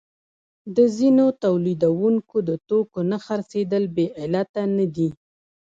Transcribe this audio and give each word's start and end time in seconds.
د 0.75 0.77
ځینو 0.97 1.25
تولیدونکو 1.43 2.37
د 2.49 2.51
توکو 2.67 2.99
نه 3.11 3.17
خرڅېدل 3.25 3.83
بې 3.95 4.05
علته 4.21 4.61
نه 4.77 4.85
دي 4.95 5.09